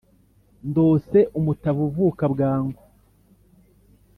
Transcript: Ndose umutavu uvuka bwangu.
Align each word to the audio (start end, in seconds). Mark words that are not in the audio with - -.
Ndose 0.69 1.17
umutavu 1.39 1.81
uvuka 1.89 2.23
bwangu. 2.33 2.81